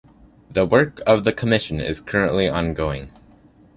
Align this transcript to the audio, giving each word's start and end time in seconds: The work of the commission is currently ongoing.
The 0.49 0.65
work 0.65 0.99
of 1.05 1.25
the 1.25 1.31
commission 1.31 1.79
is 1.79 2.01
currently 2.01 2.49
ongoing. 2.49 3.11